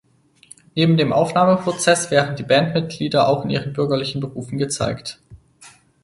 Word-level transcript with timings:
Neben 0.73 0.97
dem 0.97 1.13
Aufnahmeprozess 1.13 2.09
werden 2.09 2.35
die 2.35 2.41
Bandmitglieder 2.41 3.27
auch 3.27 3.43
in 3.45 3.51
ihren 3.51 3.71
bürgerlichen 3.73 4.19
Berufen 4.19 4.57
gezeigt. 4.57 5.19